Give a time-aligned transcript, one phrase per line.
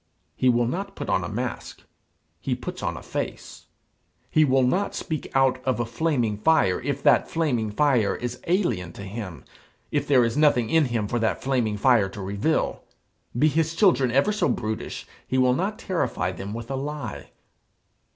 [0.35, 1.83] He will not put on a mask.
[2.39, 3.67] He puts on a face.
[4.31, 9.03] He will not speak out of flaming fire if that flaming fire is alien to
[9.03, 9.45] him,
[9.91, 12.81] if there is nothing in him for that flaming fire to reveal.
[13.37, 17.29] Be his children ever so brutish, he will not terrify them with a lie.